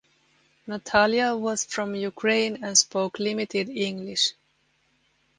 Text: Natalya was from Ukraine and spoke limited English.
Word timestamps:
Natalya 0.65 1.35
was 1.35 1.63
from 1.63 1.93
Ukraine 1.93 2.63
and 2.63 2.75
spoke 2.75 3.19
limited 3.19 3.69
English. 3.69 4.31